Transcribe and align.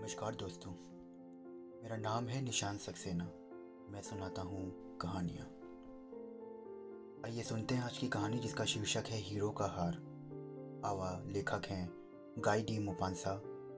नमस्कार 0.00 0.34
दोस्तों, 0.34 0.70
मेरा 1.82 1.96
नाम 1.96 2.26
है 2.26 2.42
निशान 2.42 2.78
सक्सेना। 2.78 3.24
मैं 3.92 4.02
सुनाता 4.02 4.42
हूँ 4.42 4.98
कहानियाँ। 4.98 5.46
आइए 7.24 7.42
सुनते 7.42 7.74
हैं 7.74 7.82
आज 7.82 7.98
की 7.98 8.08
कहानी 8.08 8.38
जिसका 8.38 8.64
शीर्षक 8.64 9.04
है 9.08 9.18
हीरो 9.18 9.50
का 9.50 9.64
हार। 9.64 9.94
आवा 10.84 11.22
लेखक 11.26 11.62
हैं 11.66 11.92
गाई 12.38 12.62
डी 12.62 12.78
मोपांसा 12.78 13.30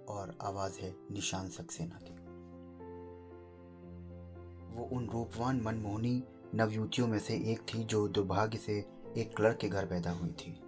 और 0.08 0.38
आवाज़ 0.42 0.78
है 0.80 0.96
निशान 1.10 1.48
सक्सेना 1.48 1.98
की। 2.02 2.14
वो 4.76 4.84
उन 4.96 5.08
रूपवान 5.08 5.60
मनमोहनी 5.60 6.24
नवयुवतियों 6.54 7.08
में 7.08 7.18
से 7.18 7.34
एक 7.52 7.60
थी 7.60 7.84
जो 7.84 8.08
दुर्भाग्य 8.08 8.58
से 8.58 8.78
एक 9.16 9.36
क्लर्क 9.36 9.56
के 9.56 9.68
घर 9.68 9.86
पैदा 9.86 10.10
हुई 10.10 10.30
थी। 10.30 10.62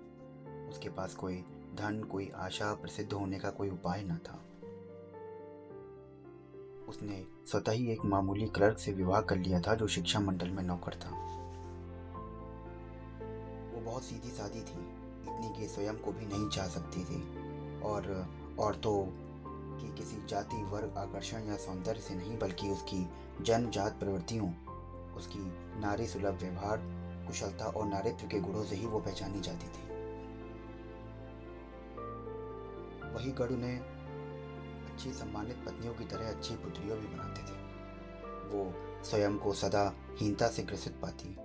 उसके 0.69 0.89
पास 0.89 1.15
कोई 1.15 1.37
धन, 1.75 2.09
कोई 2.13 2.31
आशा 2.35 2.75
प्रसिद्ध 2.75 3.13
होने 3.13 3.39
का 3.39 3.51
कोई 3.51 3.71
उपाय 3.71 4.03
न 4.03 4.17
था। 4.17 4.45
उसने 6.89 7.27
स्वतः 7.47 7.73
ही 7.73 7.93
एक 7.93 8.05
मामूली 8.05 8.47
क्लर्क 8.47 8.79
से 8.79 8.93
विवाह 8.93 9.21
कर 9.21 9.37
लिया 9.37 9.61
था 9.61 9.75
जो 9.75 9.87
शिक्षा 9.87 10.21
मंडल 10.21 10.51
में 10.51 10.63
नौकर 10.63 10.95
था। 10.95 11.11
वो 13.75 13.81
बहुत 13.81 14.03
सीधी 14.03 14.31
सादी 14.31 14.61
थी, 14.61 15.05
इतनी 15.25 15.61
कि 15.61 15.69
स्वयं 15.69 15.97
को 15.97 16.13
भी 16.13 16.27
नहीं 16.27 16.49
चाह 16.49 16.67
सकती 16.67 17.05
थी। 17.05 17.45
और 17.81 18.29
औरतों 18.59 19.07
की 19.81 19.95
किसी 19.95 20.27
जाति 20.27 20.57
वर्ग 20.57 20.95
आकर्षण 20.99 21.39
या 21.39 21.57
सौंदर्य 21.57 22.01
से 22.01 22.15
नहीं, 22.15 22.39
बल्कि 22.39 22.71
उसकी 22.71 23.09
जन्मजात 23.41 23.99
प्रवृत्तियों, 23.99 24.49
उसकी 25.15 25.39
नारी 25.81 26.07
सुलभ 26.07 26.39
व्यवहार, 26.41 26.81
कुशलता 27.27 27.65
और 27.65 27.87
नारित्व 27.87 28.27
के 28.29 28.41
गुणों 28.41 28.65
से 28.65 28.77
ही 28.77 28.87
वो 28.87 29.01
पहचानी 29.01 29.41
जाती 29.41 29.67
थी। 29.67 29.95
वही 33.15 33.33
गढ़ 33.33 33.49
उन्हें 33.49 33.94
अच्छी 34.95 35.13
सम्मानित 35.13 35.57
पत्नियों 35.57 35.95
की 35.95 36.05
तरह 36.05 36.29
अच्छी 36.29 36.55
पुत्रियों 36.55 36.99
भी 36.99 37.07
बनाते 37.07 37.43
थे। 37.43 37.57
वो 38.49 38.75
स्वयं 39.05 39.39
को 39.39 39.53
सदा 39.53 39.95
हीनता 40.21 40.49
से 40.49 40.63
ग्रसित 40.63 40.93
पाती। 40.93 41.37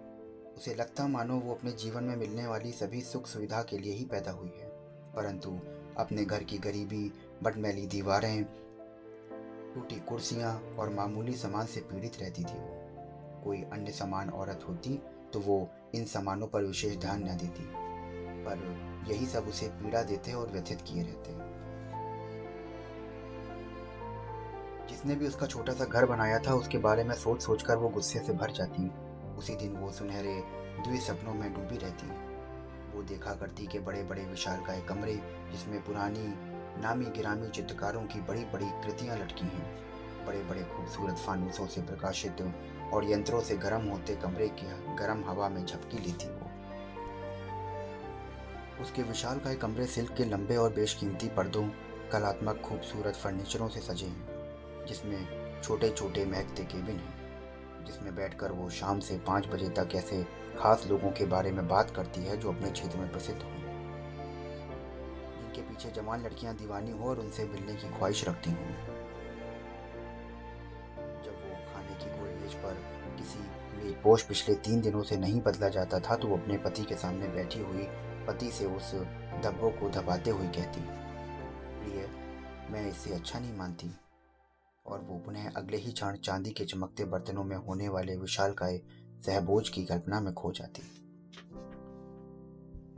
उसे 0.58 0.76
लगता 0.76 1.08
मानो 1.08 1.36
वो 1.36 1.56
अपने 1.56 1.72
जीवन 1.72 2.04
में 2.04 2.16
मिलने 2.16 2.48
वाली 2.48 2.72
सभी 2.72 3.02
सुख 3.02 3.28
सुविधा 3.28 3.64
के 3.64 3.78
लिए 3.78 3.94
ही 3.94 4.06
पैदा 4.06 4.32
हुई 4.32 4.54
है। 4.60 4.68
परंतु 5.14 5.60
अपने 5.98 6.26
घर 6.26 6.44
की 6.44 6.58
गरीबी 6.58 7.14
बटमैली 7.44 7.88
दीवारें, 7.88 8.44
टूटी 9.76 9.96
कुर्सियाँ 9.96 10.62
और 10.76 10.90
मामूली 10.90 11.34
सामान 11.34 11.66
से 11.66 11.80
पीड़ित 11.80 12.20
रहती 12.20 12.42
थी 12.42 12.60
वो। 12.60 12.86
कोई 13.44 13.64
अन्य 13.64 13.92
समान 13.92 14.30
औरत 14.30 14.66
होती 14.70 15.04
तो 15.34 15.40
वो 15.40 15.70
इन 15.96 16.06
सामानों 16.06 16.48
पर 16.48 16.64
विशेष 16.64 16.98
ध्यान 16.98 17.24
न 17.24 17.38
देती। 17.38 17.70
पर 18.46 18.58
यही 19.12 19.26
सब 19.26 19.48
उसे 19.48 19.68
पीड़ा 19.68 20.04
देते 20.04 20.34
और 20.34 20.50
व्यथित 20.50 20.82
किए 20.82 21.04
रहते। 21.04 21.39
जिसने 25.00 25.16
भी 25.16 25.28
उसका 25.28 25.46
छोटा 25.46 25.74
सा 25.74 25.86
घर 25.86 26.06
बनाया 26.06 26.40
था, 26.40 26.54
उसके 26.54 26.78
बारे 26.78 27.04
में 27.04 27.16
सोच 27.16 27.42
सोच 27.42 27.62
कर 27.64 27.76
वो 27.76 27.90
गुस्से 27.90 28.20
से 28.20 28.34
भर 28.34 28.52
जाती। 28.52 28.88
उसी 29.38 29.56
दिन 29.56 29.78
वो 29.78 29.92
सुनहरे 29.92 30.34
द्वि 30.84 30.98
सपनों 30.98 31.34
में 31.34 31.54
डूबी 31.54 31.78
रहती। 31.78 32.08
वो 32.98 33.04
देखा 33.04 33.34
करती 33.34 33.68
के 33.68 33.80
बड़े 33.80 34.04
बड़े 34.04 34.22
विशाल 34.22 34.60
का 34.60 34.80
कमरे, 34.80 35.14
जिसमें 35.52 35.84
पुरानी 35.84 36.26
नामी 36.82 37.06
गिरामी 37.06 37.48
चित्रकारों 37.50 38.02
की 38.02 38.22
बड़ी 38.22 38.46
बड़ी 38.46 38.66
कृतियाँ 38.66 39.18
लटकी 39.18 39.46
हैं। 39.46 39.78
बड़े 40.26 40.44
बड़े 40.44 40.64
खूबसूरत 40.64 41.16
फानूसों 41.16 41.68
से 41.68 41.82
प्रकाशित 41.82 42.54
और 42.94 43.10
यंत्रों 43.12 43.42
से 43.42 43.56
गर्म 43.58 43.88
होते 43.88 44.16
कमरे 44.16 44.48
की 44.48 44.96
गर्म 44.96 45.24
हवा 45.28 45.50
में 45.50 45.66
झपकी 45.66 45.98
लेती 45.98 46.28
वो। 46.28 46.50
उसके 48.82 49.04
विशाल 49.04 49.40
का 49.40 49.54
कमरे 49.54 49.86
सिल्क 49.86 50.14
के 50.14 50.26
लंबे 50.26 50.56
और 50.56 50.74
बेशकीमती 50.74 51.28
पर्दों, 51.28 51.64
कलात्मक 52.12 52.62
खूबसूरत 52.62 53.16
फर्नीचरों 53.16 53.70
से 53.70 53.80
सजे 53.80 54.06
हैं। 54.06 54.29
जिसमें 54.90 55.62
छोटे 55.62 55.90
छोटे 55.90 56.26
महकते 56.26 56.64
केबिन 56.64 56.96
हैं, 56.98 57.86
जिसमें 57.86 58.16
बैठकर 58.16 58.52
वो 58.52 58.70
शाम 58.70 59.00
से 59.00 59.18
पाँच 59.18 59.48
बजे 59.48 59.70
तक 59.70 59.96
ऐसे 59.96 60.24
खास 60.60 60.86
लोगों 60.90 61.12
के 61.12 61.26
बारे 61.26 61.52
में 61.52 61.68
बात 61.68 61.92
करती 61.92 62.22
है 62.22 62.38
जो 62.38 62.52
अपने 62.52 62.72
क्षेत्र 62.72 62.98
में 62.98 63.12
प्रसिद्ध 63.12 63.42
हों। 63.42 63.58
जिनके 65.32 65.62
पीछे 65.62 65.92
जवान 65.92 66.24
लड़कियाँ 66.24 66.56
दीवानी 66.56 66.92
हो 66.92 67.10
और 67.10 67.20
उनसे 67.20 67.46
मिलने 67.46 67.76
की 67.76 67.90
ख्वाहिश 67.90 68.28
रखती 68.28 68.50
हों। 68.50 68.68
जब 71.24 71.36
वो 71.36 71.56
खाने 71.68 71.96
की 71.96 72.10
गोल 72.18 72.30
मेज 72.42 72.54
पर 72.56 72.82
किसी 73.18 73.40
मेजपोश 73.78 74.24
पिछले 74.24 74.56
तीन 74.56 74.82
दिनों 74.82 75.04
से 75.04 75.18
नहीं 75.18 75.42
बदला 75.42 75.70
जाता 75.70 76.00
था 76.00 76.16
तो 76.16 76.28
वो 76.28 76.38
अपने 76.38 76.58
पति 76.58 76.84
के 76.84 76.96
सामने 76.96 77.28
बैठी 77.28 77.60
हुई 77.60 77.88
पति 78.28 78.52
से 78.52 78.66
उस 78.68 78.94
धब्बों 79.44 79.72
को 79.72 79.90
दबाते 79.90 80.30
हुए 80.30 80.48
कहती, 80.48 80.82
प्रिय, 80.82 82.08
मैं 82.72 82.88
इससे 82.90 83.14
अच्छा 83.14 83.40
नहीं 83.40 83.54
मानती। 83.58 83.92
और 84.90 85.00
वो 85.00 85.18
पुनः 85.20 85.50
अगले 85.50 85.78
ही 85.78 85.92
क्षण 85.92 86.18
चांदी 86.18 86.52
के 86.52 86.66
चमकते 86.66 87.06
बर्तनों 87.06 87.44
में 87.44 87.58
होने 87.58 87.90
वाले 87.90 88.16
विशाल 88.16 88.54
काय 88.54 88.82
सहबोज 89.26 89.70
की 89.70 89.86
कल्पना 89.86 90.20
में 90.20 90.34
खो 90.34 90.52
जाती। 90.52 90.82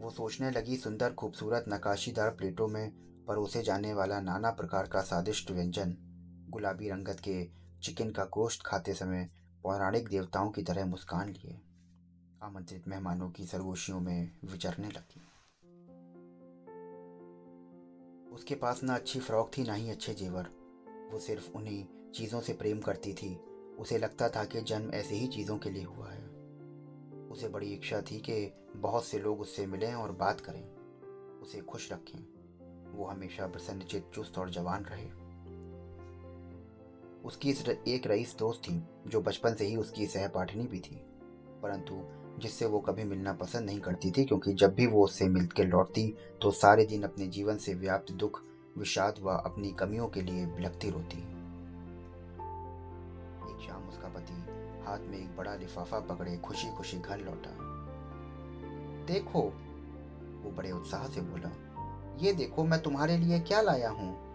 वो 0.04 0.10
सोचने 0.10 0.52
लगी 0.52 0.78
सुंदर 0.78 1.14
खूबसूरत 1.14 1.66
नकाशीदार 1.68 2.30
प्लेटों 2.30 2.68
में 2.68 2.92
परोसे 3.28 3.62
जाने 3.62 3.94
वाला 3.94 4.20
नाना 4.20 4.52
प्रकार 4.52 4.88
का 4.88 5.02
स्वादिष्ट 5.02 5.52
व्यंजन, 5.52 5.96
गुलाबी 6.50 6.90
रंगत 6.90 7.20
के 7.20 7.50
चिकन 7.84 8.12
का 8.12 8.26
गोश्त 8.26 8.62
खाते 8.66 8.94
समय 8.94 9.30
पौराणिक 9.64 10.08
देवताओं 10.08 10.50
की 10.52 10.64
तरह 10.64 10.86
मुस्कान 10.86 11.30
लिए। 11.30 11.62
आमंत्रित 12.44 12.88
मेहमानों 12.88 13.30
की 13.30 13.46
सरगोशियों 13.46 14.00
में 14.00 14.32
विचरने 14.46 14.88
लगी। 14.88 15.22
उसके 18.32 18.56
पास 18.56 18.84
ना 18.84 18.96
अच्छी 18.96 19.20
फ्रॉक 19.20 19.52
थी, 19.58 19.64
ना 19.64 19.74
ही 19.74 19.90
अच्छे 19.90 20.14
जेवर। 20.14 20.61
वो 21.12 21.20
सिर्फ़ 21.20 21.52
उन्हीं 21.56 22.12
चीज़ों 22.12 22.42
से 22.42 22.54
प्रेम 22.54 22.80
करती 22.80 23.14
थी। 23.14 23.36
उसे 23.80 23.98
लगता 23.98 24.30
था 24.30 24.44
कि 24.44 24.62
जन्म 24.62 24.92
ऐसे 24.92 25.16
ही 25.16 25.28
चीज़ों 25.28 25.58
के 25.58 25.70
लिए 25.70 25.84
हुआ 25.84 26.10
है। 26.10 26.24
उसे 27.32 27.48
बड़ी 27.48 27.74
इच्छा 27.74 28.02
थी 28.02 28.20
कि 28.20 28.54
बहुत 28.76 29.06
से 29.06 29.20
लोग 29.20 29.42
उससे 29.42 29.66
मिलें 29.66 29.94
और 29.94 30.12
बात 30.12 30.42
करें। 30.42 30.64
उसे 31.42 31.62
खुश 31.62 31.92
रखें। 31.94 32.20
वो 32.98 33.06
हमेशा 33.06 33.48
प्रसन्नचित 33.48 34.12
चुस्त 34.14 34.38
और 34.38 34.50
जवान 34.50 34.86
रहे। 34.86 35.10
उसकी 37.26 37.52
एक 37.88 38.08
रईस 38.08 38.36
दोस्त 38.40 38.62
थी, 38.62 38.84
जो 39.08 39.22
बचपन 39.22 39.54
से 39.54 39.66
ही 39.66 39.76
उसकी 39.76 40.08
सहपाठिनी 40.08 40.68
भी 40.68 40.80
थी। 40.80 40.96
परंतु 41.62 42.02
जिससे 42.40 42.66
वो 42.66 42.80
कभी 42.80 43.04
मिलना 43.04 43.34
पसंद 43.34 43.66
नहीं 43.66 43.80
करती 43.80 44.12
थी, 44.12 44.26
क्योंकि 44.26 44.54
जब 44.54 44.74
भी 44.74 44.88
वो 44.88 45.04
उससे 45.04 45.28
मिलकर 45.28 45.66
लौटती 45.66 46.16
तो 46.42 46.52
सारे 46.52 46.86
दिन 46.86 47.04
अपने 47.04 47.28
जीवन 47.28 47.58
से 47.58 47.74
व्याप्त 47.74 48.12
दुख 48.12 48.44
विषाद 48.78 49.16
व 49.22 49.30
अपनी 49.30 49.72
कमियों 49.72 50.08
के 50.08 50.22
लिए 50.22 50.46
बिलखती 50.46 50.90
रोती। 50.90 51.18
एक 53.52 53.68
शाम 53.68 53.90
उसका 53.90 54.08
पति 54.08 54.34
हाथ 54.88 55.00
में 55.00 55.18
एक 55.18 55.38
बड़ा 55.38 55.56
लिफाफा 55.56 56.00
पकड़े 56.00 56.38
खुशी 56.38 56.72
खुशी 56.72 56.98
घर 56.98 57.20
लौटा। 57.20 57.52
देखो, 59.06 59.42
वो 60.44 60.52
बड़े 60.52 60.72
उत्साह 60.72 61.08
से 61.08 61.22
बोला, 61.22 61.52
ये 62.18 62.34
देखो, 62.34 62.64
मैं 62.64 62.82
तुम्हारे 62.82 63.18
लिए 63.18 63.40
क्या 63.40 63.62
लाया 63.62 63.90
हूँ? 63.90 64.32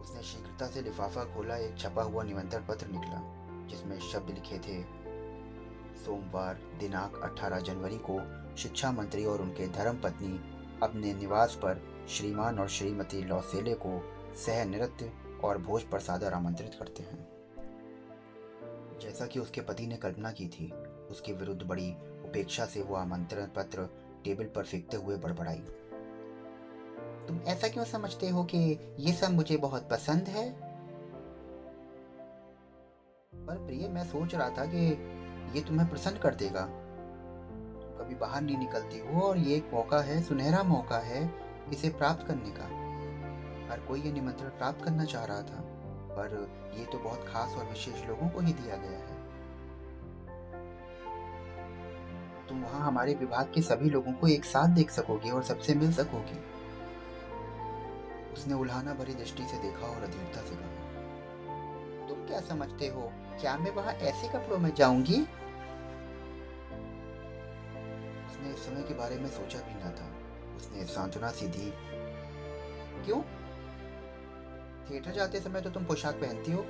उसने 0.00 0.22
शीघ्रता 0.22 0.66
से 0.66 0.82
लिफाफा 0.82 1.24
खोला, 1.24 1.56
एक 1.56 1.78
छपा 1.78 2.02
हुआ 2.02 2.22
निमंत्रण 2.22 2.66
पत्र 2.66 2.86
निकला, 2.86 3.22
जिसमें 3.66 4.00
शब्द 4.00 4.30
लिखे 4.30 4.58
थे, 4.58 4.82
सोमवार, 6.04 6.54
दिनांक 6.54 7.20
18 7.24 7.58
जनवरी 7.58 8.00
को 8.10 8.20
शिक्षा 8.56 8.92
मंत्री 8.92 9.24
और 9.24 9.42
उनके 9.42 9.68
धर्म 9.68 9.96
पत्नी 9.96 10.40
अपने 10.82 11.14
निवास 11.14 11.54
पर 11.54 11.89
श्रीमान 12.08 12.58
और 12.58 12.68
श्रीमती 12.68 13.22
लौसेले 13.22 13.74
को 13.74 14.02
सह 14.36 14.64
नृत्य 14.64 15.12
और 15.44 15.58
भोज 15.58 15.82
प्रसादर 15.82 16.32
आमंत्रित 16.32 16.74
करते 16.74 17.02
हैं। 17.02 17.28
जैसा 19.02 19.26
कि 19.26 19.38
उसके 19.38 19.60
पति 19.60 19.86
ने 19.86 19.96
कल्पना 19.96 20.32
की 20.32 20.48
थी, 20.48 20.72
उसके 21.10 21.32
विरुद्ध 21.32 21.62
बड़ी 21.62 21.90
उपेक्षा 22.00 22.64
से 22.64 22.82
वो 22.82 22.94
आमंत्रण 22.94 23.46
पत्र 23.46 23.88
टेबल 24.24 24.44
पर 24.44 24.64
फेंकते 24.64 24.96
हुए 24.96 25.16
बड़बड़ाई। 25.16 25.62
तुम 27.28 27.40
ऐसा 27.46 27.68
क्यों 27.68 27.84
समझते 27.84 28.28
हो 28.28 28.44
कि 28.44 28.78
ये 28.98 29.12
सब 29.12 29.30
मुझे 29.30 29.56
बहुत 29.56 29.88
पसंद 29.90 30.22
है? 30.22 30.70
पर 33.34 33.66
प्रिय, 33.66 33.88
मैं 33.88 34.04
सोच 34.04 34.34
रहा 34.34 34.50
था 34.50 34.64
कि 34.64 34.86
ये 35.58 35.60
तुम्हें 35.60 35.88
प्रसन्न 35.90 36.18
कर 36.18 36.34
देगा। 36.34 36.68
कभी 38.00 38.14
बाहर 38.14 38.42
नहीं 38.42 38.58
निकलती 38.58 38.98
हो 38.98 39.20
और 39.20 39.38
ये 39.38 39.56
एक 39.56 39.70
मौका 39.74 40.00
है, 40.00 40.22
सुनहरा 40.22 40.62
मौका 40.62 40.98
है 40.98 41.39
इसे 41.72 41.88
प्राप्त 41.90 42.26
करने 42.26 42.50
का। 42.50 42.64
हर 43.70 43.80
कोई 43.80 44.00
ये 44.00 44.12
निमंत्रण 44.12 44.48
प्राप्त 44.48 44.84
करना 44.84 45.04
चाह 45.04 45.24
रहा 45.24 45.42
था, 45.42 45.60
पर 46.10 46.28
ये 46.78 46.84
तो 46.84 46.98
बहुत 46.98 47.26
खास 47.28 47.54
और 47.54 47.64
विशेष 47.64 48.04
लोगों 48.08 48.28
को 48.28 48.40
ही 48.40 48.52
दिया 48.52 48.76
गया 48.76 48.98
है। 48.98 49.18
तुम 52.48 52.62
वहाँ 52.62 52.80
हमारे 52.80 53.14
विभाग 53.14 53.52
के 53.54 53.62
सभी 53.62 53.90
लोगों 53.90 54.12
को 54.12 54.28
एक 54.28 54.44
साथ 54.44 54.74
देख 54.74 54.90
सकोगे 54.90 55.30
और 55.30 55.42
सबसे 55.42 55.74
मिल 55.74 55.92
सकोगी। 55.92 56.38
उसने 58.32 58.54
उल्हाना 58.54 58.94
भरी 58.94 59.14
दृष्टि 59.14 59.42
से 59.42 59.58
देखा 59.58 59.86
और 59.86 60.02
अधीरता 60.02 60.40
से 60.40 60.54
कहा, 60.54 60.68
तुम 62.08 62.26
क्या 62.26 62.40
समझते 62.40 62.88
हो? 62.88 63.10
क्या 63.40 63.56
मैं 63.58 63.70
वहाँ 63.70 63.92
ऐसे 63.92 64.28
कपड़ों 64.28 64.58
में 64.58 64.74
जाऊँगी? 64.74 65.20
उसने 68.26 68.52
इस 68.52 68.66
समय 68.66 68.82
के 68.82 68.94
बारे 68.94 69.16
में 69.16 69.28
सोचा 69.28 69.58
भी 69.58 69.74
ना 69.74 69.90
था। 69.90 70.08
उसने 70.60 70.84
सांत्वना 70.84 71.30
सी 71.30 71.46
दी 71.46 71.72
क्यों? 73.04 73.20
थिएटर 74.90 75.12
जाते 75.12 75.40
समय 75.40 75.60
तो 75.60 75.70
तुम 75.70 75.84
पोशाक 75.84 76.14
पहनती 76.14 76.52
हो 76.52 76.64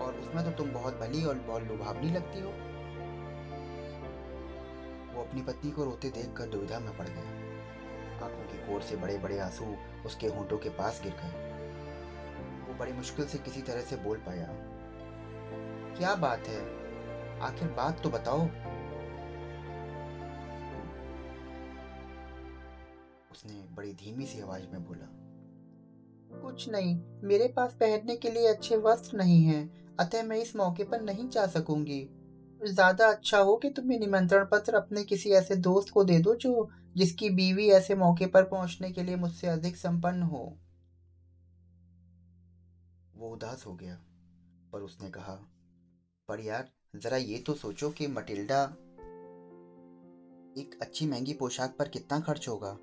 और 0.00 0.14
उसमें 0.14 0.44
तो 0.44 0.50
तुम 0.50 0.72
बहुत 0.72 0.98
भली 0.98 1.24
और 1.24 1.34
बहुत 1.34 1.62
लुभावनी 1.62 2.10
लगती 2.10 2.40
हो। 2.40 2.50
वो 5.14 5.22
अपनी 5.24 5.42
पत्नी 5.42 5.70
को 5.70 5.84
रोते 5.84 6.10
देखकर 6.10 6.46
दुविधा 6.46 6.78
में 6.78 6.96
पड़ 6.96 7.06
गया। 7.08 7.22
आँखों 8.24 8.44
की 8.44 8.58
कोर 8.58 8.82
से 8.82 8.96
बड़े 8.96 9.18
बड़े 9.18 9.38
आँसू 9.38 9.76
उसके 10.06 10.26
होंठों 10.26 10.58
के 10.58 10.68
पास 10.68 11.00
गिर 11.02 11.12
गए। 11.12 11.50
वो 12.68 12.74
बड़ी 12.74 12.92
मुश्किल 12.92 13.26
से 13.26 13.38
किसी 13.38 13.62
तरह 13.62 13.80
से 13.80 13.96
बोल 13.96 14.16
पाया। 14.16 14.48
क्या 15.98 16.14
बात 16.14 16.48
है? 16.48 16.60
आखिर 17.40 17.68
बात 17.68 18.02
तो 18.02 18.10
बताओ। 18.10 18.46
बड़ी 23.72 23.92
धीमी 23.94 24.26
सी 24.26 24.40
आवाज़ 24.40 24.62
में 24.72 24.84
बोला 24.84 25.06
कुछ 26.42 26.68
नहीं 26.68 26.96
मेरे 27.24 27.46
पास 27.48 27.74
पहनने 27.80 28.16
के 28.16 28.30
लिए 28.30 28.46
अच्छे 28.48 28.76
वस्त्र 28.76 29.16
नहीं 29.16 29.42
हैं 29.44 29.96
अतः 30.00 30.22
मैं 30.22 30.36
इस 30.36 30.54
मौके 30.56 30.84
पर 30.84 31.00
नहीं 31.00 31.28
जा 31.28 31.46
सकूँगी। 31.46 32.02
ज़्यादा 32.60 33.06
अच्छा 33.06 33.38
हो 33.38 33.56
कि 33.56 33.70
तुम्हें 33.70 33.98
निमंत्रण 33.98 34.44
पत्र 34.44 34.74
अपने 34.74 35.04
किसी 35.04 35.30
ऐसे 35.30 35.56
दोस्त 35.58 35.90
को 35.90 36.04
दे 36.04 36.18
दो 36.18 36.34
जो 36.34 36.68
जिसकी 36.96 37.30
बीवी 37.30 37.68
ऐसे 37.70 37.94
मौके 37.94 38.26
पर 38.26 38.44
पहुँचने 38.44 38.90
के 38.92 39.02
लिए 39.02 39.16
मुझसे 39.16 39.46
अधिक 39.46 39.76
संपन्न 39.76 40.22
हो। 40.22 40.44
वो 43.14 43.30
उदास 43.30 43.64
हो 43.66 43.74
गया 43.74 43.94
पर 44.72 44.80
उसने 44.80 45.10
कहा 45.10 45.34
पर 46.28 46.40
यार 46.40 46.68
जरा 46.96 47.16
ये 47.16 47.38
तो 47.38 47.54
सोचो 47.54 47.90
कि 47.90 48.06
मटिल्डा 48.06 48.62
एक 50.56 50.78
अच्छी 50.82 51.06
महँगी 51.06 51.34
पोशाक 51.34 51.76
पर 51.78 51.88
कितना 51.88 52.20
खर्च 52.20 52.48
होगा। 52.48 52.76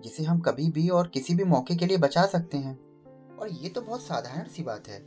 जिसे 0.00 0.24
हम 0.24 0.40
कभी 0.40 0.70
भी 0.70 0.88
और 0.88 1.08
किसी 1.08 1.34
भी 1.34 1.44
मौके 1.44 1.76
के 1.76 1.86
लिए 1.86 1.96
बचा 1.96 2.26
सकते 2.26 2.58
हैं। 2.58 2.78
और 3.36 3.48
ये 3.48 3.68
तो 3.68 3.80
बहुत 3.80 4.02
साधारण 4.02 4.48
सी 4.48 4.62
बात 4.62 4.88
है। 4.88 5.00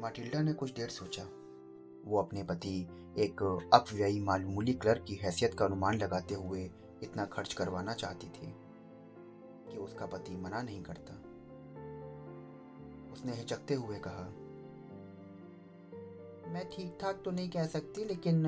माटिल्डा 0.00 0.40
ने 0.42 0.52
कुछ 0.52 0.72
देर 0.72 0.88
सोचा। 0.88 1.22
वो 2.04 2.18
अपने 2.18 2.42
पति, 2.42 2.80
एक 3.18 3.42
अपव्ययी 3.74 4.20
मालूमूली 4.20 4.72
क्लर्क 4.72 5.04
की 5.08 5.14
हैसियत 5.14 5.54
का 5.54 5.64
अनुमान 5.64 5.98
लगाते 5.98 6.34
हुए 6.34 6.70
इतना 7.02 7.24
खर्च 7.24 7.52
करवाना 7.52 7.92
चाहती 7.92 8.26
थी 8.26 8.54
कि 9.70 9.78
उसका 9.78 10.06
पति 10.06 10.36
मना 10.36 10.62
नहीं 10.62 10.82
करता। 10.82 11.14
उसने 13.12 13.32
हिचकते 13.32 13.74
हुए 13.74 13.98
कहा, 13.98 14.24
मैं 16.52 16.68
ठीक 16.68 16.98
ठाक 17.00 17.22
तो 17.24 17.30
नहीं 17.30 17.50
कह 17.50 17.66
सकती, 17.66 18.04
लेकिन 18.04 18.42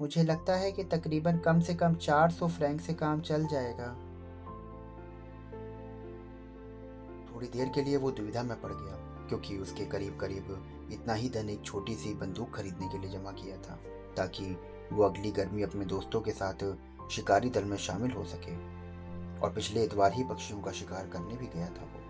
मुझे 0.00 0.22
लगता 0.22 0.54
है 0.56 0.70
कि 0.72 0.84
तकरीबन 0.84 1.38
कम 1.38 1.60
से 1.60 1.74
कम 1.74 1.94
400 1.94 2.48
फ्रैंक 2.48 2.80
से 2.80 2.94
काम 2.94 3.20
चल 3.20 3.46
जाएगा। 3.46 3.86
थोड़ी 7.26 7.46
देर 7.48 7.68
के 7.68 7.82
लिए 7.82 7.96
वो 7.96 8.10
दुविधा 8.10 8.42
में 8.42 8.60
पड़ 8.60 8.72
गया, 8.72 8.96
क्योंकि 9.28 9.56
उसके 9.58 9.84
करीब 9.84 10.18
करीब 10.20 10.88
इतना 10.92 11.14
ही 11.14 11.28
धन 11.28 11.48
एक 11.50 11.62
छोटी 11.64 11.94
सी 11.94 12.14
बंदूक 12.14 12.50
खरीदने 12.54 12.88
के 12.88 12.98
लिए 12.98 13.10
जमा 13.10 13.30
किया 13.32 13.56
था, 13.56 13.78
ताकि 14.16 14.56
वो 14.92 15.02
अगली 15.02 15.30
गर्मी 15.30 15.62
अपने 15.62 15.84
दोस्तों 15.84 16.20
के 16.20 16.30
साथ 16.30 16.64
शिकारी 17.10 17.50
दल 17.50 17.64
में 17.64 17.76
शामिल 17.76 18.10
हो 18.10 18.24
सके, 18.24 18.56
और 19.40 19.52
पिछले 19.54 19.84
इतवार 19.84 20.12
ही 20.12 20.24
पक्षियों 20.24 20.60
का 20.60 20.72
शिकार 20.72 21.06
करने 21.06 21.36
भी 21.36 21.46
गया 21.46 21.68
था 21.68 21.84
वो। 21.84 22.00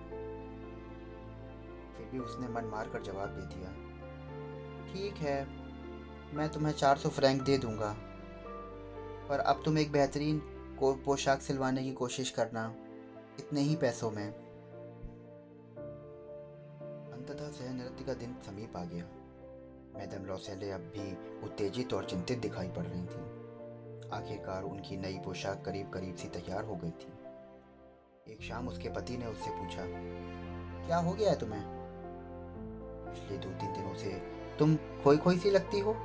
फिर 1.97 2.09
भी 2.13 2.19
उसने 2.19 2.49
मन 2.49 2.65
मार 2.65 2.89
कर 2.89 3.03
जवाब 3.03 3.29
दे 3.29 3.47
दिया, 3.55 3.71
ठीक 4.87 5.15
है 5.19 5.56
मैं 6.37 6.49
तुम्हें 6.49 6.73
400 6.73 7.09
फ्रैंक 7.09 7.43
दे 7.43 7.59
दूँगा। 7.59 7.97
पर 9.29 9.39
अब 9.39 9.63
तुम 9.65 9.79
एक 9.79 9.93
बेहतरीन 9.93 10.39
को 10.81 10.95
पोशाक 10.95 11.41
सिलवाने 11.41 11.83
की 11.83 11.93
कोशिश 11.93 12.31
करना। 12.31 12.75
इतने 13.39 13.61
ही 13.61 13.77
पैसों 13.77 14.11
में। 14.11 14.27
अंततः 17.13 17.51
सह 17.51 17.73
नृत्य 17.73 18.05
का 18.05 18.15
दिन 18.15 18.35
समीप 18.47 18.77
आ 18.77 18.85
गया। 18.85 19.05
मैडम 19.95 20.27
लॉसेले 20.27 20.71
अब 20.71 20.81
भी 20.81 21.13
उत्तेजित 21.47 21.95
और 21.95 22.05
चिंतित 22.05 22.39
दिखाई 22.39 22.69
पड़ 22.69 22.85
रही 22.87 23.03
थी। 23.03 24.11
आखिरकार 24.11 24.63
उनकी 24.63 24.97
नई 24.97 25.19
पोशाक 25.25 25.63
करीब 25.65 25.91
करीब 25.91 26.15
सी 26.15 26.29
तैयार 26.29 26.65
हो 26.65 26.77
गई 26.77 26.91
थी। 26.91 27.13
एक 28.33 28.43
शाम 28.43 28.69
उसके 28.69 28.89
पति 28.89 29.17
ने 29.17 29.27
उससे 29.27 29.51
पूछा, 29.51 29.83
क्या 30.87 30.97
हो 30.97 31.13
गया 31.13 31.31
है 31.31 31.39
तुम्हें? 31.39 31.63
पिछले 33.07 33.39
दो 33.39 33.49
तीन 33.51 33.73
दिनों 33.73 33.95
से 33.95 34.11
तुम 34.59 34.77
खोई 34.77 35.17
खोई 35.17 35.39
सी 35.39 35.51
लगती 35.51 35.81
हो? 35.81 35.97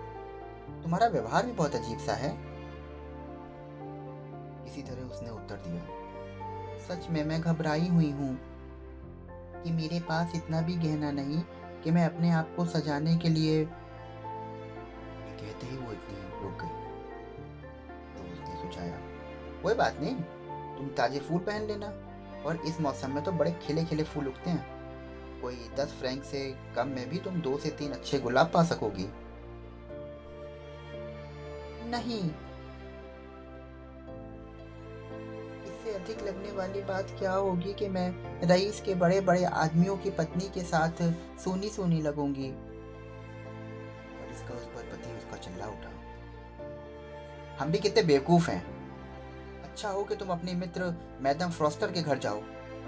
तुम्हारा 0.84 1.08
व्यवहार 1.08 1.46
भी 1.46 1.52
बहुत 1.54 1.76
अजीब 1.76 2.00
सा 2.00 2.14
है। 2.16 2.32
इसी 4.66 4.82
तरह 4.82 5.02
उसने 5.06 5.30
उत्तर 5.30 5.56
दिया, 5.66 5.82
सच 6.80 7.10
में 7.10 7.24
मैं 7.26 7.40
घबराई 7.42 7.88
हुई 7.88 8.10
हूँ 8.12 8.38
कि 9.64 9.72
मेरे 9.72 10.00
पास 10.00 10.36
इतना 10.36 10.62
भी 10.62 10.76
गहना 10.78 11.12
नहीं 11.12 11.42
कि 11.84 11.92
मैं 11.92 12.06
अपने 12.06 12.32
आप 12.32 12.54
को 12.56 12.66
सजाने 12.68 13.16
के 13.18 13.30
लिए। 13.30 13.64
कहते 15.36 15.68
ही 15.68 15.78
वो 15.78 15.92
इतनी 15.92 16.18
रुक 16.42 16.62
गई। 16.62 16.74
तो 18.14 18.24
उसने 18.24 18.56
सुझाया, 18.62 18.98
कोई 19.64 19.74
बात 19.74 19.98
नहीं, 20.02 20.16
तुम 20.78 20.88
ताजे 20.98 21.20
फूल 21.20 21.40
पहन 21.40 21.68
लेना 21.68 21.88
और 22.46 22.62
इस 22.68 22.80
मौसम 22.82 23.12
में 23.12 23.24
तो 23.24 23.32
बड़े 23.32 23.52
खिले 23.62 23.84
खिले 23.86 24.04
फूल 24.04 24.28
उगते 24.28 24.50
हैं। 24.50 25.42
कोई 25.42 25.56
दस 25.76 25.96
फ्रैंक 26.00 26.24
से 26.24 26.40
कम 26.76 26.88
में 26.88 27.10
भी 27.10 27.18
तुम 27.20 27.42
दो 27.42 27.58
से 27.58 27.70
तीन 27.72 27.92
अच्छे 27.92 28.20
गुलाब 28.20 28.52
पा 28.54 28.64
सकोगी। 28.64 29.08
नहीं। 31.92 32.24
इससे 35.64 35.94
अधिक 35.94 36.24
लगने 36.24 36.52
वाली 36.52 36.82
बात 36.82 37.16
क्या 37.20 37.34
होगी 37.34 37.74
कि 37.74 37.88
मैं 37.88 38.10
रईस 38.48 38.82
के 38.82 38.96
बड़े 38.96 39.22
बड़े 39.22 39.44
आदमियों 39.46 39.98
की 39.98 40.10
पत्नी 40.10 40.50
के 40.50 40.62
साथ 40.62 41.04
सोनी 41.44 41.70
सोनी 41.70 42.02
लगूँगी? 42.02 42.50
और 44.12 44.32
इसका 44.32 44.56
उस 44.56 44.66
पर 44.66 44.90
पति 44.92 45.18
उसका 45.18 45.38
चिल्ला 45.38 45.66
उठा। 45.66 45.92
हम 47.60 47.72
भी 47.72 47.80
कितने 47.80 48.04
बेवकूफ़ 48.04 48.50
हैं। 48.52 48.64
अच्छा 49.64 49.90
हो 49.90 50.04
कि 50.04 50.16
तुम 50.16 50.30
अपने 50.30 50.54
मित्र 50.54 50.94
मैडम 51.22 51.50
फ्रॉस्टर 51.50 51.92
के 51.92 52.02
घर 52.02 52.18
जाओ 52.18 52.42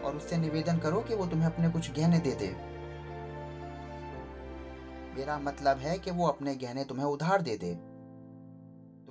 और 0.04 0.16
उससे 0.16 0.38
निवेदन 0.38 0.78
करो 0.78 1.02
कि 1.02 1.16
वो 1.16 1.26
तुम्हें 1.26 1.48
अपने 1.48 1.70
कुछ 1.70 1.92
गहने 1.92 2.20
दे 2.20 2.32
दे। 2.32 2.48
मेरा 5.18 5.38
मतलब 5.40 5.78
है 5.78 5.98
कि 6.00 6.12
वो 6.12 6.28
अपने 6.28 6.56
गहने 6.56 6.84
तुम्हें 6.84 7.06
उधार 7.06 7.42
दे 7.42 7.58
दे। 7.58 7.93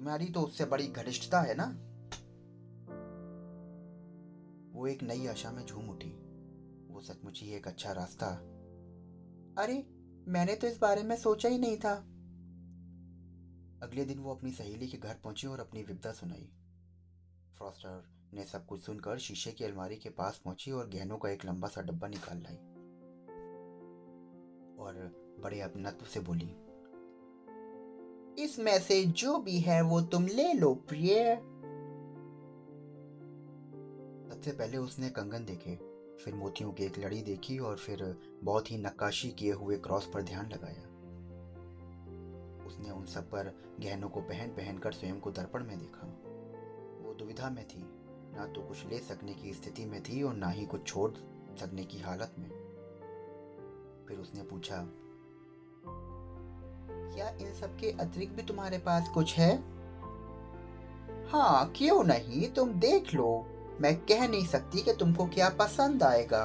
तुम्हारी 0.02 0.26
तो 0.26 0.40
उससे 0.40 0.64
बड़ी 0.64 0.86
घनिष्ठता 0.86 1.40
है 1.40 1.54
ना? 1.54 1.66
वो 4.78 4.86
एक 4.86 5.02
नई 5.02 5.26
आशा 5.26 5.50
में 5.50 5.66
झूम 5.66 5.90
उठी। 5.90 6.10
वो 6.88 7.00
सचमुच 7.00 7.40
ही 7.42 7.50
एक 7.50 7.68
अच्छा 7.68 7.92
रास्ता। 7.92 8.26
अरे, 9.58 9.86
मैंने 10.28 10.54
तो 10.54 10.66
इस 10.66 10.78
बारे 10.78 11.02
में 11.02 11.16
सोचा 11.16 11.48
ही 11.48 11.58
नहीं 11.58 11.76
था। 11.76 11.94
अगले 13.86 14.04
दिन 14.04 14.18
वो 14.18 14.34
अपनी 14.34 14.52
सहेली 14.52 14.88
के 14.88 14.98
घर 14.98 15.14
पहुँची 15.14 15.46
और 15.46 15.60
अपनी 15.60 15.82
विपदा 15.82 16.12
सुनाई। 16.12 16.52
फ्रॉस्टर 17.56 18.08
ने 18.34 18.44
सब 18.44 18.66
कुछ 18.66 18.80
सुनकर 18.80 19.18
शीशे 19.18 19.52
की 19.52 19.64
अलमारी 19.64 19.96
के 19.96 20.10
पास 20.10 20.40
पहुँची 20.44 20.70
और 20.70 20.88
गहनों 20.88 21.18
का 21.18 21.28
एक 21.28 21.44
लंबा 21.44 21.68
सा 21.68 21.80
डब्बा 21.80 22.08
निकाल 22.08 22.38
लाई। 22.38 22.56
और 24.84 24.94
बड़े 25.40 25.60
अपनत्व 25.60 26.06
से 26.06 26.20
बोली 26.20 26.61
इसमें 28.38 28.78
से 28.80 29.04
जो 29.04 29.38
भी 29.38 29.58
है 29.60 29.80
वो 29.82 30.00
तुम 30.00 30.26
ले 30.26 30.52
लो, 30.52 30.74
प्रिय। 30.74 31.36
सबसे 34.28 34.50
पहले 34.50 34.76
उसने 34.76 35.08
कंगन 35.08 35.44
देखे, 35.44 35.74
फिर 36.24 36.34
मोतियों 36.34 36.72
की 36.72 36.84
एक 36.84 36.98
लड़ी 36.98 37.22
देखी 37.22 37.58
और 37.58 37.76
फिर 37.76 38.20
बहुत 38.44 38.70
ही 38.70 38.78
नक्काशी 38.78 39.30
किए 39.30 39.52
हुए 39.52 39.76
क्रॉस 39.76 40.10
पर 40.14 40.22
ध्यान 40.22 40.46
लगाया। 40.46 40.82
उसने 42.66 42.90
उन 42.90 43.04
सब 43.04 43.30
पर 43.30 43.54
गहनों 43.80 44.08
को 44.08 44.20
पहन 44.20 44.48
पहन 44.48 44.78
कर 44.78 44.92
स्वयं 44.92 45.20
को 45.20 45.30
दर्पण 45.30 45.64
में 45.64 45.78
देखा। 45.78 46.06
वो 47.04 47.14
दुविधा 47.14 47.50
में 47.50 47.68
थी, 47.68 47.82
ना 48.36 48.46
तो 48.46 48.62
कुछ 48.62 48.86
ले 48.86 48.98
सकने 48.98 49.34
की 49.34 49.52
स्थिति 49.54 49.84
में 49.84 50.02
थी 50.02 50.22
और 50.22 50.34
ना 50.34 50.48
ही 50.48 50.66
कुछ 50.66 50.86
छोड़ 50.86 51.10
सकने 51.56 51.84
की 51.84 51.98
हालत 51.98 52.34
में। 52.38 52.48
फिर 54.08 54.18
उसने 54.18 54.42
पूछा 54.42 54.76
क्या 57.14 57.28
इन 57.28 57.54
सब 57.54 57.76
के 57.78 57.90
अतिरिक्त 57.90 58.34
भी 58.34 58.42
तुम्हारे 58.42 58.78
पास 58.78 59.08
कुछ 59.08 59.34
है? 59.38 59.56
हाँ 61.30 61.72
क्यों 61.76 62.04
नहीं? 62.04 62.48
तुम 62.48 62.68
देख 62.70 63.14
लो। 63.14 63.46
मैं 63.80 63.96
कह 63.96 64.28
नहीं 64.28 64.46
सकती 64.46 64.82
कि 64.82 64.92
तुमको 64.92 65.26
क्या 65.26 65.48
पसंद 65.48 66.02
आएगा। 66.02 66.42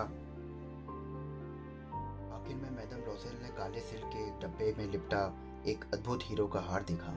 आखिर 2.33 2.55
में 2.55 2.69
मैडम 2.71 2.97
रोसेल 2.97 3.33
ने 3.43 3.49
काले 3.49 3.79
सिल्क 3.79 4.05
के 4.05 4.47
डब्बे 4.47 4.75
में 4.77 4.91
लिपटा 4.91 5.33
एक 5.67 5.85
अद्भुत 5.93 6.19
हीरो 6.23 6.47
का 6.47 6.59
हार 6.59 6.83
देखा। 6.83 7.11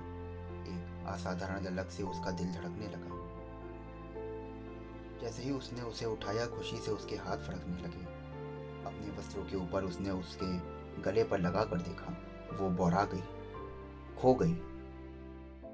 एक 0.64 1.06
असाधारण 1.08 1.64
झलक 1.64 1.90
से 1.90 2.02
उसका 2.02 2.30
दिल 2.30 2.46
धड़कने 2.46 2.86
लगा। 2.86 3.18
जैसे 5.22 5.42
ही 5.42 5.50
उसने 5.50 5.82
उसे 5.82 6.06
उठाया, 6.06 6.46
खुशी 6.46 6.76
से 6.76 6.90
उसके 6.90 7.16
हाथ 7.16 7.36
फड़कने 7.36 7.82
लगे। 7.82 8.04
अपने 8.86 9.18
वस्त्रों 9.18 9.44
के 9.44 9.56
ऊपर 9.56 9.84
उसने 9.84 10.10
उसके 10.10 10.58
गले 11.02 11.24
पर 11.24 11.38
लगा 11.40 11.64
कर 11.64 11.76
देखा, 11.76 12.16
वो 12.60 12.70
बोरा 12.70 13.04
गई। 13.04 13.22
खो 14.20 14.34
गई। 14.34 14.54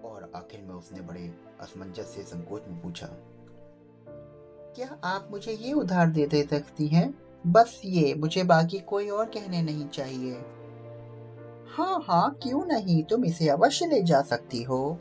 और 0.05 0.33
आखिर 0.37 0.61
में 0.61 0.75
उसने 0.75 1.00
बड़े 1.00 1.35
असमंजस 1.61 2.07
से 2.07 2.23
संकोच 2.23 2.62
में 2.69 2.83
पूछा, 2.83 3.07
क्या 4.76 4.99
आप 5.05 5.29
मुझे 5.31 5.53
ये 5.53 5.73
उधार 5.73 6.11
दे 6.11 6.26
दे 6.26 6.43
सकती 6.43 6.87
हैं? 6.87 7.15
बस 7.47 7.81
ये, 7.85 8.15
मुझे 8.15 8.45
बाकी 8.45 8.79
कोई 8.79 9.09
और 9.09 9.26
कहने 9.26 9.62
नहीं 9.62 9.88
चाहिए। 9.88 10.33
हाँ 11.69 12.05
हाँ 12.09 12.38
क्यों 12.43 12.65
नहीं? 12.67 13.03
तुम 13.03 13.25
इसे 13.25 13.49
अवश्य 13.49 13.87
ले 13.87 14.03
जा 14.03 14.23
सकती 14.23 14.62
हो। 14.62 14.99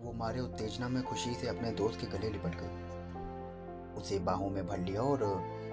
वो 0.00 0.12
मारे 0.12 0.40
उत्तेजना 0.40 0.88
में 0.88 1.02
खुशी 1.02 1.34
से 1.34 1.48
अपने 1.48 1.70
दोस्त 1.70 2.00
के 2.00 2.06
गले 2.06 2.30
लिपट 2.30 2.56
गई। 2.60 4.00
उसे 4.00 4.18
बाहों 4.18 4.50
में 4.50 4.66
भर 4.66 4.78
लिया 4.78 5.02
और 5.02 5.22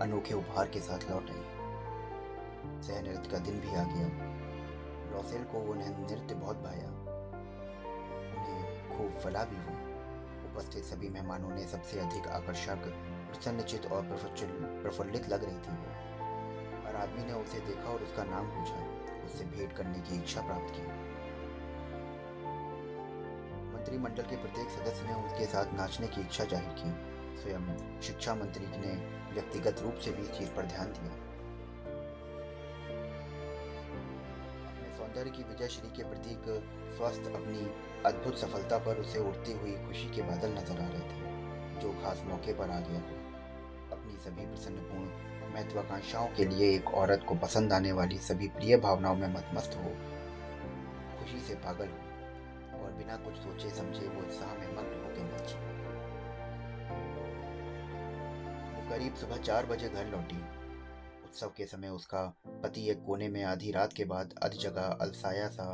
अनोखे 0.02 0.34
उपहार 0.34 0.68
के 0.68 0.80
साथ 0.80 1.12
लौट 1.12 1.30
आई। 1.30 2.82
सह 2.82 3.02
का 3.32 3.38
दिन 3.38 3.60
भी 3.60 3.70
आ 3.70 3.84
गया। 3.84 4.37
रॉसेल 5.18 5.44
को 5.44 5.60
वो 5.60 5.74
नृत्य 5.74 6.36
बहुत 6.36 6.58
भाया। 6.64 6.88
उन्हें 8.38 8.90
खूब 8.90 9.20
फला 9.24 9.44
भी 9.44 9.58
हुआ 9.58 9.86
उपस्थित 10.48 10.84
सभी 10.84 11.10
मेहमानों 11.10 11.50
ने 11.50 11.66
सबसे 11.68 12.00
अधिक 12.00 12.28
आकर्षक, 12.30 12.86
प्रसन्नचित 13.30 13.86
और 13.92 14.02
प्रफुल्लित 14.84 15.30
लग 15.30 15.44
रही 15.44 15.58
थी 15.58 15.74
वो। 15.74 15.90
हर 16.86 16.96
आदमी 16.96 17.26
ने 17.26 17.34
उसे 17.34 17.60
देखा 17.68 17.90
और 17.90 18.04
उसका 18.04 18.24
नाम 18.24 18.48
पूछा। 18.48 18.80
उससे 19.26 19.46
भेंट 19.46 19.74
करने 19.78 20.00
की 20.00 20.16
इच्छा 20.16 20.42
प्राप्त 20.42 20.74
की। 20.76 20.82
मंत्रिमंडल 23.74 24.24
के 24.24 24.36
प्रत्येक 24.38 24.70
सदस्य 24.70 25.08
ने 25.08 25.14
उसके 25.26 25.46
साथ 25.46 25.74
नाचने 25.74 26.08
की 26.08 26.22
इच्छा 26.22 26.44
ज़ाहिर 26.46 26.74
की। 26.80 26.90
स्वयं 27.42 28.02
शिक्षा 28.02 28.36
मंत्री 28.36 28.68
ने 28.78 28.94
व्यक्तिगत 29.34 29.82
रूप 29.82 29.96
से 29.96 30.12
भी 30.12 30.24
इस 30.24 30.32
चीज़ 30.38 30.50
पर 30.50 30.66
ध्यान 30.66 30.94
दिया। 30.94 31.12
सौंदर्य 35.08 35.32
की 35.32 35.44
विजय 35.44 35.68
श्री 35.68 35.90
के 35.90 36.04
प्रतीक 36.04 36.48
स्वस्थ 36.96 37.28
अपनी 37.30 37.60
अद्भुत 38.06 38.38
सफलता 38.38 38.78
पर 38.86 38.98
उसे 39.00 39.20
उड़ती 39.20 39.54
हुई 39.54 39.76
खुशी 39.86 40.10
के 40.16 40.22
बादल 40.22 40.52
नज़र 40.52 40.82
आ 40.82 40.88
रहे 40.88 41.06
थे, 41.10 41.20
जो 41.82 41.92
खास 42.02 42.24
मौके 42.28 42.54
पर 42.54 42.70
आ 42.70 42.80
गया। 42.80 43.00
अपनी 43.92 44.18
सभी 44.18 44.46
प्रसन्नपूर्ण 44.46 45.54
महत्वाकांक्षाओं 45.54 46.28
के 46.38 46.46
लिए 46.46 46.74
एक 46.76 46.92
औरत 46.96 47.24
को 47.30 47.36
पसंद 47.38 47.74
आने 47.74 47.92
वाली 47.92 48.18
सभी 48.26 48.48
प्रिय 48.58 48.78
भावनाओं 48.78 49.16
में 49.16 49.28
मतमस्त 49.36 49.78
हो। 49.78 49.94
खुशी 51.20 51.40
से 51.48 51.56
पागल 51.64 51.90
हो 51.94 52.84
और 52.84 52.92
बिना 52.98 53.16
कुछ 53.24 53.38
सोचे 53.38 53.70
समझे 53.78 54.08
वो 54.08 54.22
उत्साह 54.22 54.54
में 54.54 54.70
मग्न 54.74 55.02
होकर 55.06 55.24
नाची 55.32 55.66
करीब 58.90 59.16
सुबह 59.16 59.38
चार 59.44 59.66
बजे 59.66 59.90
घर 59.90 60.06
लौटी। 60.08 60.44
उत्सव 61.38 61.52
के 61.58 61.66
समय 61.66 61.90
उसका 61.90 62.22
पति 62.64 62.90
एक 62.90 63.02
कोने 63.06 63.28
में 63.30 63.44
आधी 63.44 63.72
रात 63.72 63.94
के 63.94 64.06
बाद 64.06 64.34
अध 64.44 64.52
जगह 64.52 64.82
अलसाया 64.82 65.48
सा 65.48 65.66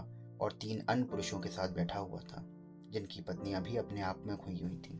और 0.41 0.51
तीन 0.51 0.81
अन्य 0.89 1.03
पुरुषों 1.03 1.39
के 1.39 1.49
साथ 1.49 1.69
बैठा 1.69 1.99
हुआ 1.99 2.19
था, 2.19 2.43
जिनकी 2.89 3.21
पत्नियाँ 3.21 3.61
भी 3.61 3.77
अपने 3.77 4.01
आप 4.01 4.23
में 4.25 4.35
खुई 4.37 4.59
हुई 4.59 4.77
थी। 4.77 4.99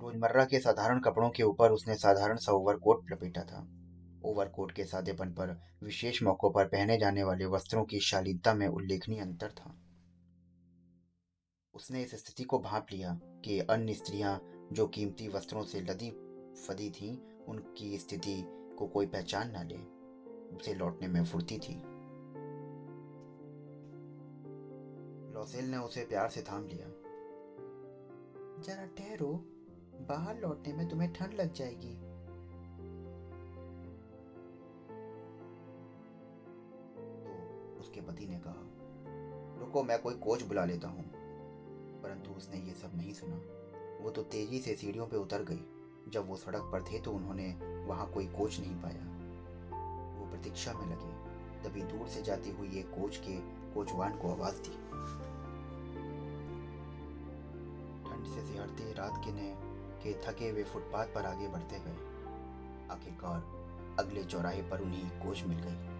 रोज़मर्रा 0.00 0.44
के 0.44 0.60
साधारण 0.60 1.00
कपड़ों 1.00 1.30
के 1.30 1.42
ऊपर 1.42 1.72
उसने 1.72 1.94
साधारण 1.94 2.36
सा 2.36 2.52
ओवरकोट 2.52 3.10
लपेटा 3.12 3.42
था। 3.42 3.66
ओवरकोट 4.24 4.72
के 4.72 4.84
सादेपन 4.84 5.32
पर, 5.32 5.60
विशेष 5.82 6.22
मौकों 6.22 6.50
पर 6.50 6.64
पहने 6.64 6.98
जाने 6.98 7.24
वाले 7.24 7.44
वस्त्रों 7.46 7.84
की 7.84 8.00
शालीनता 8.00 8.54
में 8.54 8.66
उल्लेखनीय 8.68 9.20
अंतर 9.20 9.48
था। 9.48 9.76
उसने 11.74 12.02
इस 12.02 12.14
स्थिति 12.14 12.42
को 12.42 12.58
भाप 12.58 12.86
लिया 12.92 13.20
कि 13.44 13.60
अन्य 13.60 13.94
स्त्रियाँ 13.94 14.40
जो 14.72 14.86
कीमती 14.86 15.28
वस्त्रों 15.28 15.62
से 15.62 15.80
लदी 15.80 16.10
फदी 16.68 16.90
थीं 16.90 17.33
उनकी 17.48 17.98
स्थिति 17.98 18.44
को 18.78 18.86
कोई 18.86 19.06
पहचान 19.06 19.50
ना 19.50 19.62
ले 19.62 19.94
उसे 20.56 20.74
लौटने 20.74 21.08
में 21.08 21.24
फुर्ती 21.24 21.58
थी। 21.58 21.94
लॉसेल 25.34 25.70
ने 25.70 25.76
उसे 25.76 26.04
प्यार 26.04 26.28
से 26.28 26.42
थाम 26.42 26.66
लिया। 26.66 26.86
जरा 28.62 28.86
ठहरो, 28.86 29.32
बाहर 30.08 30.40
लौटने 30.40 30.72
में 30.72 30.88
तुम्हें 30.88 31.12
ठंड 31.12 31.34
लग 31.34 31.52
जाएगी। 31.52 32.14
उसके 37.80 38.00
पति 38.00 38.26
ने 38.26 38.40
कहा, 38.46 38.54
रुको, 39.60 39.82
मैं 39.82 40.02
कोई 40.02 40.14
कोच 40.14 40.42
बुला 40.42 40.64
लेता 40.64 40.88
हूँ। 40.88 41.04
परंतु 42.02 42.30
उसने 42.30 42.56
ये 42.56 42.74
सब 42.74 42.90
नहीं 42.94 43.12
सुना। 43.12 43.36
वो 44.04 44.10
तो 44.10 44.22
तेज़ी 44.22 44.58
से 44.58 44.74
सीढ़ियों 44.74 45.06
पे 45.06 45.16
उतर 45.16 45.42
गई। 45.42 45.73
जब 46.08 46.28
वो 46.28 46.36
सड़क 46.36 46.62
पर 46.72 46.82
थे 46.82 47.00
तो 47.00 47.12
उन्होंने 47.12 47.58
वहाँ 47.88 48.10
कोई 48.10 48.26
कोच 48.26 48.60
नहीं 48.60 48.74
पाया। 48.74 49.14
वो 50.20 50.26
प्रतीक्षा 50.26 50.72
में 50.72 50.86
लगे। 50.86 51.24
तभी 51.64 51.82
दूर 51.82 52.08
से 52.08 52.22
जाती 52.22 52.50
हुई 52.50 52.78
एक 52.78 52.90
कोच 52.90 53.16
के 53.16 53.36
कोचवान 53.74 54.18
को 54.18 54.32
आवाज़ 54.32 54.54
दी। 54.54 54.76
ठंड 58.04 58.26
से 58.26 58.52
सिहरते 58.52 58.92
रात 58.92 59.22
के 59.24 59.32
ने, 59.32 59.56
के 60.02 60.14
थके 60.22 60.48
हुए 60.48 60.64
फुटपाथ 60.64 61.06
पर 61.06 61.26
आगे 61.26 61.48
बढ़ते 61.48 61.78
गए। 61.78 61.96
आखिरकार 62.90 63.64
अगले 63.98 64.24
चौराहे 64.24 64.62
पर 64.62 64.80
उन्हें 64.80 65.26
कोच 65.26 65.42
मिल 65.42 65.58
गई। 65.58 65.94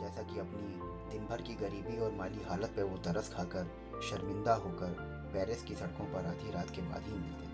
जैसा 0.00 0.22
कि 0.22 0.38
अपनी 0.40 0.90
दिन 1.10 1.26
भर 1.26 1.42
की 1.42 1.54
गरीबी 1.54 1.98
और 1.98 2.12
माली 2.12 2.42
हालत 2.42 2.68
पर 2.68 2.82
वो 2.82 2.98
तरस 2.98 3.34
खाकर, 3.34 3.64
शर्मिंदा 4.02 4.54
होकर, 4.54 4.96
पेरिस 5.34 5.62
की 5.62 5.74
सड़कों 5.74 6.04
पर 6.04 6.26
आधी 6.26 6.50
रात 6.50 6.70
के 6.70 6.82
बाद 6.82 7.02
ही 7.02 7.12
मिलते। 7.12 7.49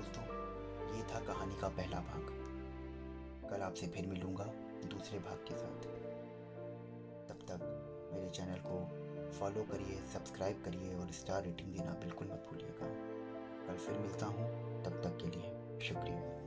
दोस्तों, 0.00 0.22
ये 0.96 1.02
था 1.02 1.20
कहानी 1.20 1.54
का 1.60 1.68
पहला 1.68 1.96
भाग। 1.96 2.20
कल 3.50 3.62
आपसे 3.62 3.86
फिर 3.86 4.06
मिलूँगा 4.06 4.44
दूसरे 4.86 5.18
भाग 5.18 5.44
के 5.48 5.56
साथ। 5.56 5.82
तब 7.28 7.38
तक 7.42 7.64
मेरे 8.14 8.30
चैनल 8.30 8.58
को 8.66 8.78
फॉलो 9.38 9.62
करिए, 9.62 9.96
सब्सक्राइब 10.06 10.62
करिए 10.64 10.94
और 10.94 11.10
स्टार 11.10 11.42
रेटिंग 11.44 11.72
देना 11.72 11.90
बिल्कुल 11.90 12.28
मत 12.28 12.46
भूलिएगा। 12.50 12.86
कल 13.66 13.76
फिर 13.76 13.98
मिलता 13.98 14.26
हूँ, 14.26 14.48
तब 14.84 15.02
तक 15.02 15.18
के 15.20 15.26
लिए 15.26 15.78
शुक्रिया। 15.80 16.39